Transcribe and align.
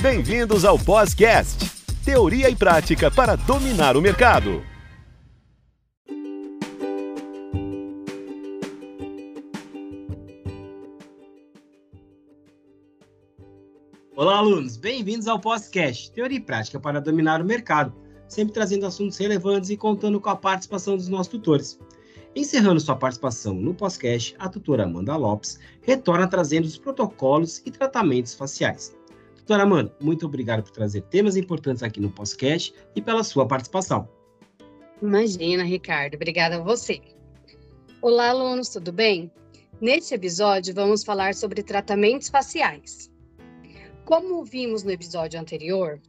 Bem-vindos 0.00 0.64
ao 0.64 0.76
Podcast, 0.76 1.70
teoria 2.04 2.50
e 2.50 2.56
prática 2.56 3.10
para 3.10 3.36
dominar 3.36 3.96
o 3.96 4.02
mercado. 4.02 4.62
Olá, 14.16 14.38
alunos! 14.38 14.76
Bem-vindos 14.76 15.28
ao 15.28 15.40
Podcast, 15.40 16.10
teoria 16.10 16.38
e 16.38 16.40
prática 16.40 16.80
para 16.80 17.00
dominar 17.00 17.40
o 17.40 17.44
mercado, 17.44 17.94
sempre 18.28 18.52
trazendo 18.52 18.86
assuntos 18.86 19.16
relevantes 19.16 19.70
e 19.70 19.76
contando 19.76 20.20
com 20.20 20.28
a 20.28 20.36
participação 20.36 20.96
dos 20.96 21.08
nossos 21.08 21.28
tutores. 21.28 21.78
Encerrando 22.34 22.80
sua 22.80 22.96
participação 22.96 23.54
no 23.54 23.72
podcast, 23.72 24.34
a 24.40 24.48
tutora 24.48 24.82
Amanda 24.84 25.16
Lopes 25.16 25.58
retorna 25.82 26.26
trazendo 26.26 26.64
os 26.64 26.76
protocolos 26.76 27.62
e 27.64 27.70
tratamentos 27.70 28.34
faciais. 28.34 28.92
Doutora 29.46 29.64
Amanda, 29.64 29.94
muito 30.00 30.24
obrigado 30.24 30.62
por 30.62 30.70
trazer 30.70 31.02
temas 31.02 31.36
importantes 31.36 31.82
aqui 31.82 32.00
no 32.00 32.10
podcast 32.10 32.74
e 32.96 33.02
pela 33.02 33.22
sua 33.22 33.46
participação. 33.46 34.08
Imagina, 35.02 35.62
Ricardo. 35.62 36.14
Obrigada 36.14 36.56
a 36.56 36.62
você. 36.62 36.98
Olá, 38.00 38.30
alunos, 38.30 38.70
tudo 38.70 38.90
bem? 38.90 39.30
Neste 39.82 40.14
episódio, 40.14 40.74
vamos 40.74 41.04
falar 41.04 41.34
sobre 41.34 41.62
tratamentos 41.62 42.30
faciais. 42.30 43.10
Como 44.06 44.42
vimos 44.46 44.82
no 44.82 44.90
episódio 44.90 45.38
anterior, 45.38 46.00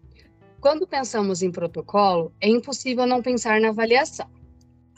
quando 0.61 0.87
pensamos 0.87 1.43
em 1.43 1.51
protocolo, 1.51 2.31
é 2.39 2.47
impossível 2.47 3.05
não 3.05 3.21
pensar 3.21 3.59
na 3.59 3.67
avaliação. 3.67 4.29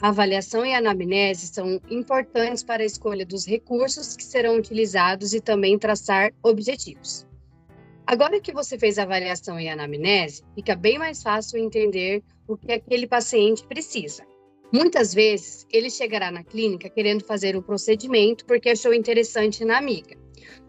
A 0.00 0.10
avaliação 0.10 0.64
e 0.64 0.72
a 0.72 0.78
anamnese 0.78 1.48
são 1.48 1.80
importantes 1.90 2.62
para 2.62 2.84
a 2.84 2.86
escolha 2.86 3.26
dos 3.26 3.44
recursos 3.44 4.14
que 4.14 4.22
serão 4.22 4.56
utilizados 4.58 5.34
e 5.34 5.40
também 5.40 5.76
traçar 5.76 6.32
objetivos. 6.40 7.26
Agora 8.10 8.40
que 8.40 8.54
você 8.54 8.78
fez 8.78 8.98
a 8.98 9.02
avaliação 9.02 9.60
e 9.60 9.68
a 9.68 9.74
anamnese, 9.74 10.42
fica 10.54 10.74
bem 10.74 10.98
mais 10.98 11.22
fácil 11.22 11.58
entender 11.58 12.24
o 12.46 12.56
que 12.56 12.72
aquele 12.72 13.06
paciente 13.06 13.66
precisa. 13.66 14.26
Muitas 14.72 15.12
vezes, 15.12 15.66
ele 15.70 15.90
chegará 15.90 16.30
na 16.30 16.42
clínica 16.42 16.88
querendo 16.88 17.22
fazer 17.22 17.54
um 17.54 17.60
procedimento 17.60 18.46
porque 18.46 18.70
achou 18.70 18.94
interessante 18.94 19.62
na 19.62 19.76
amiga 19.76 20.16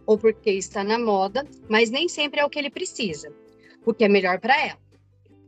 ou 0.06 0.18
porque 0.18 0.52
está 0.52 0.84
na 0.84 1.00
moda, 1.00 1.48
mas 1.70 1.90
nem 1.90 2.10
sempre 2.10 2.42
é 2.42 2.46
o 2.46 2.50
que 2.50 2.60
ele 2.60 2.70
precisa, 2.70 3.34
o 3.86 3.94
que 3.94 4.04
é 4.04 4.10
melhor 4.10 4.42
para 4.42 4.60
ela. 4.60 4.80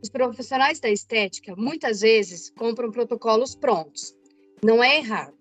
Os 0.02 0.08
profissionais 0.08 0.80
da 0.80 0.88
estética 0.88 1.54
muitas 1.54 2.00
vezes 2.00 2.48
compram 2.56 2.90
protocolos 2.90 3.54
prontos. 3.54 4.16
Não 4.64 4.82
é 4.82 4.96
errado, 4.96 5.36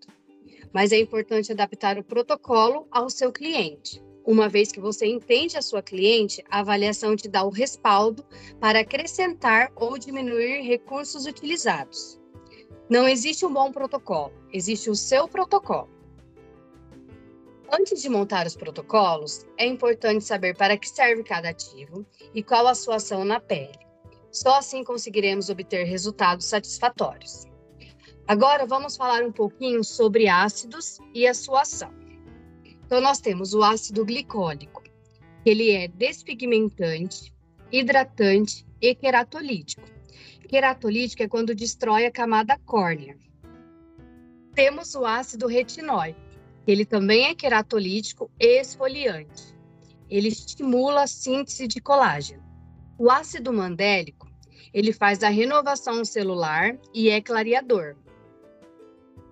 mas 0.74 0.92
é 0.92 1.00
importante 1.00 1.54
adaptar 1.54 1.98
o 1.98 2.04
protocolo 2.04 2.90
ao 2.92 3.10
seu 3.10 3.32
cliente. 3.32 4.04
Uma 4.26 4.48
vez 4.48 4.72
que 4.72 4.80
você 4.80 5.08
entende 5.08 5.58
a 5.58 5.62
sua 5.62 5.82
cliente, 5.82 6.44
a 6.50 6.60
avaliação 6.60 7.16
te 7.16 7.28
dá 7.28 7.44
o 7.44 7.50
respaldo 7.50 8.24
para 8.60 8.82
acrescentar 8.82 9.72
ou 9.76 9.98
diminuir 9.98 10.62
recursos 10.62 11.26
utilizados. 11.26 12.20
Não 12.88 13.08
existe 13.08 13.46
um 13.46 13.54
bom 13.54 13.72
protocolo, 13.72 14.34
existe 14.54 14.90
o 14.90 14.96
seu 14.96 15.28
protocolo. 15.28 15.90
Antes 17.72 18.02
de 18.02 18.10
montar 18.10 18.46
os 18.46 18.56
protocolos, 18.56 19.46
é 19.58 19.66
importante 19.66 20.26
saber 20.26 20.56
para 20.56 20.78
que 20.78 20.90
serve 20.90 21.24
cada 21.24 21.50
ativo 21.50 22.06
e 22.34 22.44
qual 22.44 22.68
a 22.68 22.76
sua 22.76 22.98
ação 22.98 23.24
na 23.24 23.40
pele. 23.40 23.80
Só 24.30 24.58
assim 24.58 24.84
conseguiremos 24.84 25.50
obter 25.50 25.86
resultados 25.86 26.46
satisfatórios. 26.46 27.46
Agora 28.28 28.66
vamos 28.66 28.96
falar 28.96 29.24
um 29.24 29.32
pouquinho 29.32 29.84
sobre 29.84 30.28
ácidos 30.28 31.00
e 31.14 31.26
a 31.26 31.34
sua 31.34 31.62
ação. 31.62 32.01
Então 32.92 33.00
nós 33.00 33.22
temos 33.22 33.54
o 33.54 33.64
ácido 33.64 34.04
glicólico, 34.04 34.84
ele 35.46 35.72
é 35.72 35.88
despigmentante, 35.88 37.34
hidratante 37.72 38.68
e 38.82 38.94
queratolítico. 38.94 39.82
Queratolítico 40.46 41.24
é 41.24 41.28
quando 41.30 41.56
destrói 41.56 42.06
a 42.06 42.12
camada 42.12 42.60
córnea. 42.66 43.18
Temos 44.54 44.94
o 44.94 45.06
ácido 45.06 45.48
retinóico, 45.48 46.20
ele 46.68 46.84
também 46.84 47.28
é 47.28 47.34
queratolítico 47.34 48.30
e 48.38 48.60
esfoliante. 48.60 49.56
Ele 50.10 50.28
estimula 50.28 51.04
a 51.04 51.08
síntese 51.08 51.70
de 51.70 51.80
colágeno. 51.80 52.44
O 52.98 53.10
ácido 53.10 53.54
mandélico, 53.54 54.30
ele 54.74 54.92
faz 54.92 55.24
a 55.24 55.30
renovação 55.30 56.04
celular 56.04 56.78
e 56.94 57.10
é 57.10 57.22
clareador. 57.22 57.96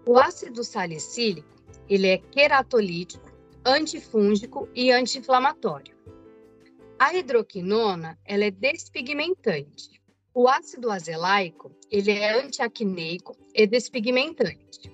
O 0.08 0.18
ácido 0.18 0.64
salicílico, 0.64 1.62
ele 1.90 2.08
é 2.08 2.20
queratolítico, 2.20 3.29
antifúngico 3.70 4.68
e 4.74 4.92
anti-inflamatório. 4.92 5.96
A 6.98 7.14
hidroquinona, 7.14 8.20
ela 8.26 8.46
é 8.46 8.52
despigmentante. 8.52 10.02
O 10.34 10.48
ácido 10.48 10.90
azelaico, 10.90 11.72
ele 11.90 12.12
é 12.12 12.42
antiacneico 12.42 13.38
e 13.54 13.68
despigmentante. 13.68 14.92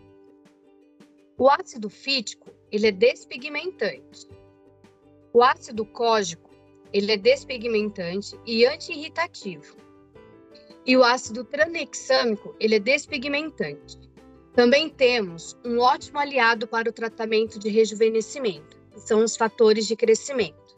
O 1.37 1.49
ácido 1.49 1.89
fítico, 1.89 2.51
ele 2.71 2.87
é 2.87 2.91
despigmentante. 2.91 4.27
O 5.33 5.41
ácido 5.41 5.85
cógico, 5.85 6.51
ele 6.91 7.13
é 7.13 7.17
despigmentante 7.17 8.37
e 8.45 8.65
anti-irritativo. 8.65 9.75
E 10.85 10.95
o 10.95 11.03
ácido 11.03 11.43
tranexâmico, 11.43 12.55
ele 12.59 12.75
é 12.75 12.79
despigmentante. 12.79 13.99
Também 14.55 14.87
temos 14.87 15.57
um 15.65 15.79
ótimo 15.79 16.17
aliado 16.17 16.65
para 16.65 16.89
o 16.89 16.93
tratamento 16.93 17.59
de 17.59 17.67
rejuvenescimento, 17.67 18.77
que 18.93 19.01
são 19.01 19.21
os 19.21 19.35
fatores 19.35 19.85
de 19.85 19.97
crescimento. 19.97 20.77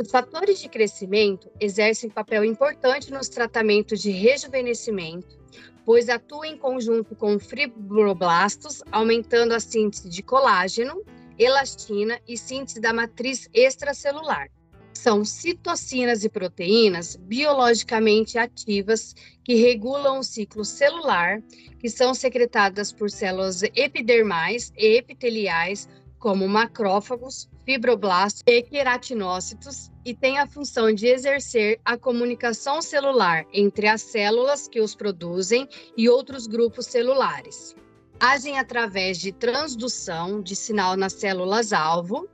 Os 0.00 0.12
fatores 0.12 0.60
de 0.60 0.68
crescimento 0.68 1.50
exercem 1.58 2.08
papel 2.08 2.44
importante 2.44 3.10
nos 3.10 3.28
tratamentos 3.28 4.00
de 4.00 4.12
rejuvenescimento, 4.12 5.36
pois 5.84 6.08
atua 6.08 6.46
em 6.46 6.56
conjunto 6.56 7.16
com 7.16 7.36
fibroblastos, 7.36 8.80
aumentando 8.92 9.54
a 9.54 9.60
síntese 9.60 10.08
de 10.08 10.22
colágeno, 10.22 11.02
elastina 11.36 12.20
e 12.28 12.38
síntese 12.38 12.80
da 12.80 12.92
matriz 12.92 13.48
extracelular. 13.52 14.48
São 14.98 15.24
citocinas 15.24 16.24
e 16.24 16.28
proteínas 16.28 17.14
biologicamente 17.14 18.36
ativas 18.36 19.14
que 19.44 19.54
regulam 19.54 20.18
o 20.18 20.24
ciclo 20.24 20.64
celular, 20.64 21.40
que 21.78 21.88
são 21.88 22.12
secretadas 22.12 22.92
por 22.92 23.08
células 23.08 23.62
epidermais 23.62 24.72
e 24.76 24.96
epiteliais, 24.96 25.88
como 26.18 26.48
macrófagos, 26.48 27.48
fibroblastos 27.64 28.42
e 28.44 28.60
queratinócitos 28.60 29.88
e 30.04 30.12
tem 30.12 30.40
a 30.40 30.48
função 30.48 30.92
de 30.92 31.06
exercer 31.06 31.80
a 31.84 31.96
comunicação 31.96 32.82
celular 32.82 33.46
entre 33.52 33.86
as 33.86 34.02
células 34.02 34.66
que 34.66 34.80
os 34.80 34.96
produzem 34.96 35.68
e 35.96 36.08
outros 36.08 36.48
grupos 36.48 36.86
celulares. 36.86 37.76
Agem 38.18 38.58
através 38.58 39.16
de 39.18 39.30
transdução 39.30 40.42
de 40.42 40.56
sinal 40.56 40.96
nas 40.96 41.12
células-alvo, 41.12 42.28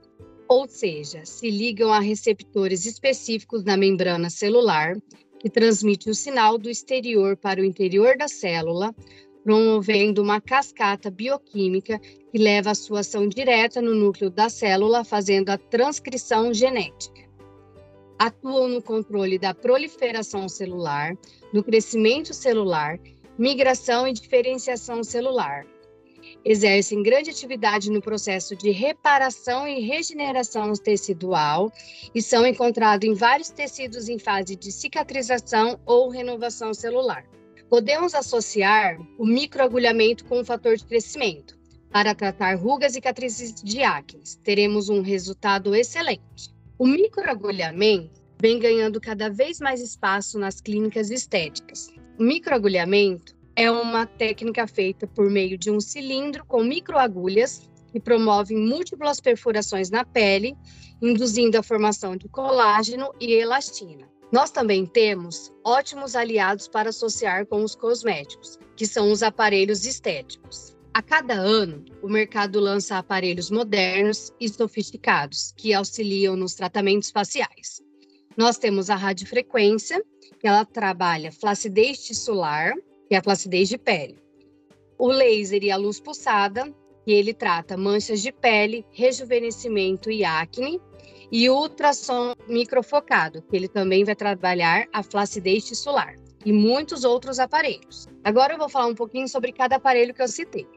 ou 0.47 0.67
seja, 0.67 1.25
se 1.25 1.49
ligam 1.49 1.91
a 1.91 1.99
receptores 1.99 2.85
específicos 2.85 3.63
na 3.63 3.75
membrana 3.75 4.29
celular, 4.29 4.95
que 5.39 5.49
transmite 5.49 6.09
o 6.09 6.15
sinal 6.15 6.57
do 6.57 6.69
exterior 6.69 7.35
para 7.35 7.61
o 7.61 7.65
interior 7.65 8.17
da 8.17 8.27
célula, 8.27 8.93
promovendo 9.43 10.21
uma 10.23 10.41
cascata 10.41 11.11
bioquímica 11.11 11.99
que 11.99 12.37
leva 12.37 12.71
a 12.71 12.75
sua 12.75 13.01
ação 13.01 13.27
direta 13.27 13.81
no 13.81 13.93
núcleo 13.93 14.29
da 14.29 14.49
célula, 14.49 15.03
fazendo 15.03 15.49
a 15.49 15.57
transcrição 15.57 16.53
genética. 16.53 17.23
Atuam 18.17 18.67
no 18.67 18.81
controle 18.81 19.37
da 19.37 19.53
proliferação 19.53 20.47
celular, 20.47 21.15
no 21.53 21.63
crescimento 21.63 22.33
celular, 22.33 22.97
migração 23.37 24.07
e 24.07 24.13
diferenciação 24.13 25.03
celular. 25.03 25.65
Exercem 26.47 27.01
grande 27.01 27.31
atividade 27.31 27.89
no 27.89 27.99
processo 27.99 28.55
de 28.55 28.69
reparação 28.69 29.67
e 29.67 29.79
regeneração 29.79 30.71
tecidual 30.73 31.71
e 32.13 32.21
são 32.21 32.45
encontrados 32.45 33.09
em 33.09 33.15
vários 33.15 33.49
tecidos 33.49 34.07
em 34.07 34.19
fase 34.19 34.55
de 34.55 34.71
cicatrização 34.71 35.79
ou 35.87 36.07
renovação 36.07 36.71
celular. 36.71 37.25
Podemos 37.67 38.13
associar 38.13 38.95
o 39.17 39.25
microagulhamento 39.25 40.23
com 40.25 40.39
o 40.39 40.45
fator 40.45 40.77
de 40.77 40.85
crescimento. 40.85 41.57
Para 41.89 42.13
tratar 42.13 42.53
rugas 42.59 42.91
e 42.91 42.95
cicatrizes 42.95 43.55
de 43.63 43.81
acne, 43.81 44.21
teremos 44.43 44.87
um 44.87 45.01
resultado 45.01 45.73
excelente. 45.73 46.53
O 46.77 46.85
microagulhamento 46.85 48.21
vem 48.39 48.59
ganhando 48.59 49.01
cada 49.01 49.31
vez 49.31 49.59
mais 49.59 49.81
espaço 49.81 50.37
nas 50.37 50.61
clínicas 50.61 51.09
estéticas. 51.09 51.87
O 52.19 52.23
microagulhamento 52.23 53.35
é 53.55 53.71
uma 53.71 54.05
técnica 54.05 54.67
feita 54.67 55.07
por 55.07 55.29
meio 55.29 55.57
de 55.57 55.71
um 55.71 55.79
cilindro 55.79 56.45
com 56.45 56.63
microagulhas 56.63 57.69
que 57.91 57.99
promovem 57.99 58.57
múltiplas 58.57 59.21
perfurações 59.21 59.89
na 59.89 60.03
pele, 60.03 60.55
induzindo 61.01 61.57
a 61.57 61.63
formação 61.63 62.17
de 62.17 62.27
colágeno 62.27 63.13
e 63.19 63.31
elastina. 63.31 64.09
Nós 64.31 64.51
também 64.51 64.85
temos 64.85 65.53
ótimos 65.63 66.15
aliados 66.15 66.67
para 66.67 66.89
associar 66.89 67.45
com 67.45 67.63
os 67.63 67.75
cosméticos, 67.75 68.59
que 68.75 68.85
são 68.85 69.11
os 69.11 69.23
aparelhos 69.23 69.85
estéticos. 69.85 70.75
A 70.93 71.01
cada 71.01 71.35
ano, 71.35 71.85
o 72.01 72.09
mercado 72.09 72.59
lança 72.59 72.97
aparelhos 72.97 73.49
modernos 73.49 74.33
e 74.39 74.49
sofisticados 74.49 75.53
que 75.55 75.73
auxiliam 75.73 76.35
nos 76.35 76.53
tratamentos 76.55 77.11
faciais. 77.11 77.81
Nós 78.35 78.57
temos 78.57 78.89
a 78.89 78.95
radiofrequência, 78.95 80.03
que 80.39 80.47
ela 80.47 80.65
trabalha 80.65 81.31
flacidez 81.31 82.03
tissular, 82.03 82.73
que 83.07 83.15
é 83.15 83.17
a 83.17 83.23
flacidez 83.23 83.69
de 83.69 83.77
pele. 83.77 84.17
O 84.97 85.07
laser 85.07 85.63
e 85.63 85.71
a 85.71 85.77
luz 85.77 85.99
pulsada, 85.99 86.73
que 87.03 87.11
ele 87.11 87.33
trata 87.33 87.77
manchas 87.77 88.21
de 88.21 88.31
pele, 88.31 88.85
rejuvenescimento 88.91 90.09
e 90.09 90.23
acne. 90.23 90.81
E 91.31 91.49
o 91.49 91.55
ultrassom 91.55 92.33
microfocado, 92.47 93.41
que 93.41 93.55
ele 93.55 93.67
também 93.67 94.03
vai 94.03 94.15
trabalhar 94.15 94.87
a 94.93 95.03
flacidez 95.03 95.65
tissular. 95.65 96.15
E 96.45 96.53
muitos 96.53 97.03
outros 97.03 97.39
aparelhos. 97.39 98.07
Agora 98.23 98.53
eu 98.53 98.57
vou 98.57 98.69
falar 98.69 98.87
um 98.87 98.95
pouquinho 98.95 99.27
sobre 99.27 99.51
cada 99.51 99.77
aparelho 99.77 100.13
que 100.13 100.21
eu 100.21 100.27
citei. 100.27 100.67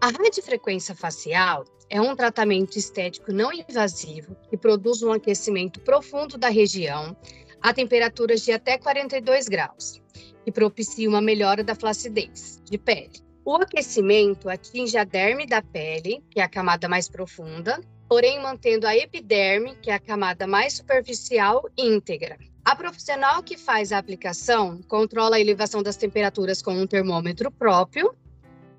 A 0.00 0.10
radiofrequência 0.10 0.94
facial 0.94 1.64
é 1.90 2.00
um 2.00 2.14
tratamento 2.14 2.78
estético 2.78 3.32
não 3.32 3.52
invasivo 3.52 4.36
que 4.48 4.56
produz 4.56 5.02
um 5.02 5.10
aquecimento 5.10 5.80
profundo 5.80 6.38
da 6.38 6.48
região 6.48 7.16
a 7.62 7.72
temperaturas 7.72 8.42
de 8.42 8.52
até 8.52 8.78
42 8.78 9.48
graus, 9.48 10.00
que 10.44 10.52
propicia 10.52 11.08
uma 11.08 11.20
melhora 11.20 11.62
da 11.62 11.74
flacidez 11.74 12.60
de 12.64 12.78
pele. 12.78 13.22
O 13.44 13.56
aquecimento 13.56 14.48
atinge 14.48 14.96
a 14.96 15.04
derme 15.04 15.46
da 15.46 15.62
pele, 15.62 16.22
que 16.30 16.40
é 16.40 16.42
a 16.42 16.48
camada 16.48 16.88
mais 16.88 17.08
profunda, 17.08 17.80
porém 18.08 18.40
mantendo 18.40 18.86
a 18.86 18.96
epiderme, 18.96 19.76
que 19.76 19.90
é 19.90 19.94
a 19.94 19.98
camada 19.98 20.46
mais 20.46 20.74
superficial, 20.74 21.68
íntegra. 21.76 22.38
A 22.64 22.76
profissional 22.76 23.42
que 23.42 23.56
faz 23.56 23.92
a 23.92 23.98
aplicação 23.98 24.80
controla 24.88 25.36
a 25.36 25.40
elevação 25.40 25.82
das 25.82 25.96
temperaturas 25.96 26.60
com 26.60 26.72
um 26.72 26.86
termômetro 26.86 27.50
próprio 27.50 28.14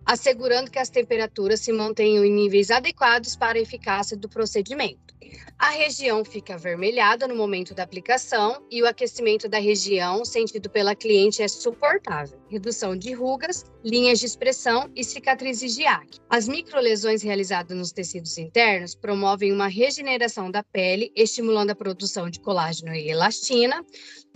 assegurando 0.09 0.71
que 0.71 0.79
as 0.79 0.89
temperaturas 0.89 1.59
se 1.59 1.71
mantenham 1.71 2.25
em 2.25 2.33
níveis 2.33 2.71
adequados 2.71 3.35
para 3.35 3.59
a 3.59 3.61
eficácia 3.61 4.17
do 4.17 4.27
procedimento. 4.27 5.08
A 5.57 5.71
região 5.71 6.23
fica 6.23 6.53
avermelhada 6.53 7.27
no 7.27 7.35
momento 7.35 7.75
da 7.75 7.83
aplicação 7.83 8.63
e 8.71 8.81
o 8.81 8.87
aquecimento 8.87 9.49
da 9.49 9.59
região 9.59 10.23
sentido 10.23 10.69
pela 10.69 10.95
cliente 10.95 11.41
é 11.41 11.47
suportável. 11.49 12.39
Redução 12.49 12.95
de 12.95 13.11
rugas, 13.11 13.65
linhas 13.83 14.19
de 14.19 14.25
expressão 14.25 14.89
e 14.95 15.03
cicatrizes 15.03 15.75
de 15.75 15.85
acne. 15.85 16.21
As 16.29 16.47
microlesões 16.47 17.21
realizadas 17.21 17.77
nos 17.77 17.91
tecidos 17.91 18.37
internos 18.37 18.95
promovem 18.95 19.51
uma 19.51 19.67
regeneração 19.67 20.49
da 20.49 20.63
pele, 20.63 21.11
estimulando 21.13 21.71
a 21.71 21.75
produção 21.75 22.29
de 22.29 22.39
colágeno 22.39 22.95
e 22.95 23.09
elastina, 23.09 23.83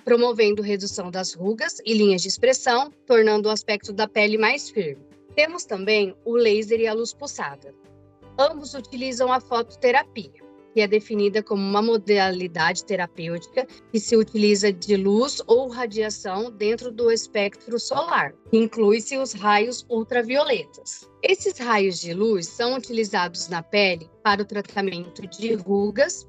promovendo 0.04 0.62
redução 0.62 1.10
das 1.10 1.34
rugas 1.34 1.78
e 1.86 1.94
linhas 1.94 2.22
de 2.22 2.28
expressão, 2.28 2.92
tornando 3.06 3.48
o 3.48 3.52
aspecto 3.52 3.94
da 3.94 4.10
pele 4.10 4.38
mais 4.38 4.70
firme. 4.70 5.02
Temos 5.34 5.64
também 5.64 6.14
o 6.26 6.36
laser 6.36 6.82
e 6.82 6.88
a 6.88 6.94
luz 6.94 7.14
pulsada. 7.14 7.74
Ambos 8.38 8.74
utilizam 8.74 9.32
a 9.32 9.40
fototerapia, 9.40 10.43
que 10.74 10.82
é 10.82 10.88
definida 10.88 11.44
como 11.44 11.62
uma 11.62 11.82
modalidade 11.82 12.84
terapêutica 12.84 13.68
que 13.92 14.00
se 14.00 14.18
utiliza 14.18 14.74
de 14.74 14.98
luz 14.98 15.42
ou 15.46 15.70
radiação 15.70 16.52
dentro 16.52 16.92
do 16.92 17.12
espectro 17.12 17.80
solar, 17.80 18.34
inclui-se 18.52 19.18
os 19.18 19.34
raios 19.34 19.86
ultravioletas. 19.88 21.08
Esses 21.22 21.58
raios 21.60 22.00
de 22.00 22.14
luz 22.14 22.48
são 22.48 22.76
utilizados 22.76 23.48
na 23.48 23.62
pele 23.62 24.10
para 24.24 24.42
o 24.42 24.46
tratamento 24.46 25.28
de 25.28 25.54
rugas, 25.54 26.28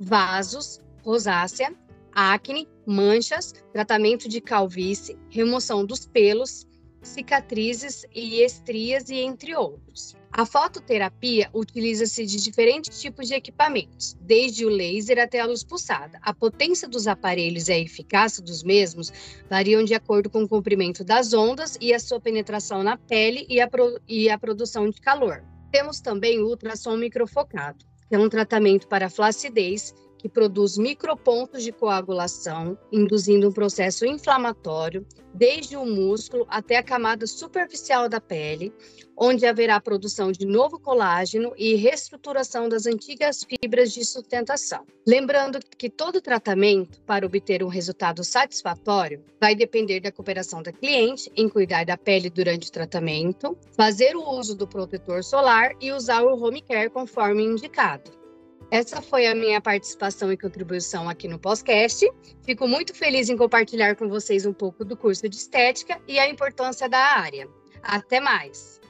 vasos, 0.00 0.80
rosácea, 1.04 1.74
acne, 2.12 2.68
manchas, 2.86 3.52
tratamento 3.72 4.28
de 4.28 4.40
calvície, 4.40 5.18
remoção 5.28 5.84
dos 5.84 6.06
pelos, 6.06 6.66
cicatrizes 7.02 8.06
e 8.14 8.42
estrias 8.42 9.10
e 9.10 9.16
entre 9.16 9.54
outros. 9.54 10.16
A 10.34 10.46
fototerapia 10.46 11.50
utiliza-se 11.52 12.24
de 12.24 12.42
diferentes 12.42 12.98
tipos 12.98 13.28
de 13.28 13.34
equipamentos, 13.34 14.16
desde 14.18 14.64
o 14.64 14.70
laser 14.70 15.18
até 15.18 15.40
a 15.40 15.44
luz 15.44 15.62
pulsada. 15.62 16.18
A 16.22 16.32
potência 16.32 16.88
dos 16.88 17.06
aparelhos 17.06 17.68
e 17.68 17.72
a 17.72 17.78
eficácia 17.78 18.42
dos 18.42 18.62
mesmos 18.62 19.12
variam 19.50 19.84
de 19.84 19.92
acordo 19.92 20.30
com 20.30 20.42
o 20.42 20.48
comprimento 20.48 21.04
das 21.04 21.34
ondas 21.34 21.76
e 21.82 21.92
a 21.92 22.00
sua 22.00 22.18
penetração 22.18 22.82
na 22.82 22.96
pele 22.96 23.44
e 23.46 23.60
a, 23.60 23.68
pro 23.68 24.00
e 24.08 24.30
a 24.30 24.38
produção 24.38 24.88
de 24.88 25.02
calor. 25.02 25.44
Temos 25.70 26.00
também 26.00 26.40
o 26.40 26.48
ultrassom 26.48 26.96
microfocado, 26.96 27.84
que 28.08 28.14
é 28.14 28.18
um 28.18 28.30
tratamento 28.30 28.88
para 28.88 29.10
flacidez 29.10 29.94
que 30.22 30.28
produz 30.28 30.78
micropontos 30.78 31.64
de 31.64 31.72
coagulação, 31.72 32.78
induzindo 32.92 33.48
um 33.48 33.52
processo 33.52 34.06
inflamatório 34.06 35.04
desde 35.34 35.76
o 35.76 35.84
músculo 35.84 36.46
até 36.48 36.76
a 36.76 36.82
camada 36.82 37.26
superficial 37.26 38.08
da 38.08 38.20
pele, 38.20 38.72
onde 39.16 39.44
haverá 39.46 39.80
produção 39.80 40.30
de 40.30 40.46
novo 40.46 40.78
colágeno 40.78 41.52
e 41.56 41.74
reestruturação 41.74 42.68
das 42.68 42.86
antigas 42.86 43.44
fibras 43.44 43.92
de 43.92 44.04
sustentação. 44.04 44.86
Lembrando 45.06 45.58
que 45.76 45.90
todo 45.90 46.20
tratamento, 46.20 47.00
para 47.02 47.26
obter 47.26 47.64
um 47.64 47.68
resultado 47.68 48.22
satisfatório, 48.22 49.24
vai 49.40 49.56
depender 49.56 49.98
da 49.98 50.12
cooperação 50.12 50.62
da 50.62 50.70
cliente 50.70 51.32
em 51.34 51.48
cuidar 51.48 51.84
da 51.84 51.96
pele 51.96 52.30
durante 52.30 52.68
o 52.68 52.72
tratamento, 52.72 53.58
fazer 53.76 54.14
o 54.14 54.30
uso 54.30 54.54
do 54.54 54.68
protetor 54.68 55.24
solar 55.24 55.72
e 55.80 55.90
usar 55.90 56.22
o 56.22 56.40
home 56.40 56.62
care 56.62 56.90
conforme 56.90 57.42
indicado. 57.42 58.21
Essa 58.72 59.02
foi 59.02 59.26
a 59.26 59.34
minha 59.34 59.60
participação 59.60 60.32
e 60.32 60.36
contribuição 60.38 61.06
aqui 61.06 61.28
no 61.28 61.38
podcast. 61.38 62.10
Fico 62.42 62.66
muito 62.66 62.94
feliz 62.94 63.28
em 63.28 63.36
compartilhar 63.36 63.96
com 63.96 64.08
vocês 64.08 64.46
um 64.46 64.52
pouco 64.54 64.82
do 64.82 64.96
curso 64.96 65.28
de 65.28 65.36
estética 65.36 66.00
e 66.08 66.18
a 66.18 66.26
importância 66.26 66.88
da 66.88 66.98
área. 66.98 67.46
Até 67.82 68.18
mais! 68.18 68.80